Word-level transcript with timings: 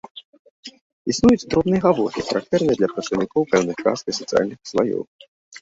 Існуюць 1.13 1.49
дробныя 1.51 1.81
гаворкі, 1.85 2.25
характэрныя 2.29 2.75
для 2.81 2.91
прадстаўнікоў 2.95 3.41
пэўных 3.55 3.77
каст 3.89 4.03
і 4.15 4.19
сацыяльных 4.21 4.59
слаёў. 4.73 5.03